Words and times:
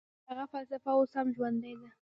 د 0.03 0.03
هغه 0.29 0.43
فلسفه 0.53 0.91
اوس 0.97 1.11
هم 1.17 1.27
ژوندۍ 1.35 1.73
ده. 1.81 1.89